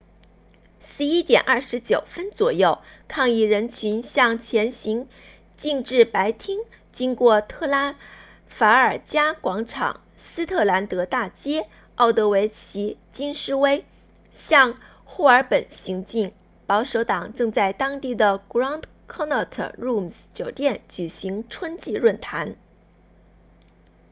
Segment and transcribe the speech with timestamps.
[0.81, 5.07] 11点29分左右抗议人群向前行
[5.57, 7.95] 进至白厅经过特拉
[8.47, 13.85] 法尔加广场斯特兰德大街奥德维奇京士威
[14.31, 16.33] 向霍尔本行进
[16.65, 22.55] 保守党正在当地的 grand connaught rooms 酒店举行春季论坛